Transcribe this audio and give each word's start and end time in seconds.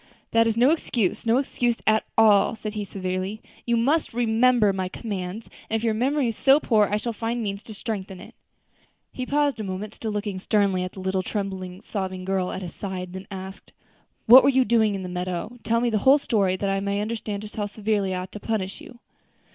"That 0.31 0.47
is 0.47 0.57
no 0.57 0.71
excuse, 0.71 1.27
no 1.27 1.37
excuse 1.37 1.77
at 1.85 2.03
all," 2.17 2.55
said 2.55 2.73
he 2.73 2.85
severely; 2.85 3.39
"You 3.67 3.77
must 3.77 4.15
remember 4.15 4.73
my 4.73 4.89
commands; 4.89 5.47
and 5.69 5.75
if 5.75 5.83
your 5.83 5.93
memory 5.93 6.29
is 6.29 6.35
so 6.35 6.59
poor 6.59 6.87
I 6.89 6.97
shall 6.97 7.13
find 7.13 7.43
means 7.43 7.61
to 7.61 7.73
strengthen 7.75 8.19
it." 8.19 8.33
He 9.11 9.27
paused 9.27 9.59
a 9.59 9.63
moment, 9.63 9.93
still 9.93 10.09
looking 10.11 10.39
sternly 10.39 10.81
at 10.83 10.93
the 10.93 11.01
little, 11.01 11.21
trembling, 11.21 11.81
sobbing 11.83 12.25
girl 12.25 12.51
at 12.51 12.63
his 12.63 12.73
side; 12.73 13.13
then 13.13 13.27
asked, 13.29 13.73
"What 14.25 14.41
were 14.43 14.49
you 14.49 14.65
doing 14.65 14.95
in 14.95 15.03
the 15.03 15.07
meadow? 15.07 15.59
tell 15.63 15.79
me 15.79 15.91
the 15.91 15.99
whole 15.99 16.17
story, 16.17 16.55
that 16.55 16.67
I 16.67 16.79
may 16.79 16.99
understand 16.99 17.43
just 17.43 17.55
how 17.57 17.67
severely 17.67 18.11
I 18.15 18.21
ought 18.21 18.31
to 18.31 18.39
punish 18.39 18.81
you." 18.81 18.97